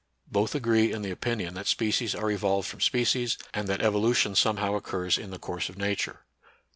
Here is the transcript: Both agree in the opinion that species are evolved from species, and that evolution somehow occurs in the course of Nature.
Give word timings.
Both 0.31 0.55
agree 0.55 0.91
in 0.91 1.03
the 1.03 1.11
opinion 1.11 1.53
that 1.53 1.67
species 1.67 2.15
are 2.15 2.31
evolved 2.31 2.67
from 2.67 2.81
species, 2.81 3.37
and 3.53 3.67
that 3.67 3.83
evolution 3.83 4.33
somehow 4.33 4.73
occurs 4.73 5.15
in 5.19 5.29
the 5.29 5.37
course 5.37 5.69
of 5.69 5.77
Nature. 5.77 6.21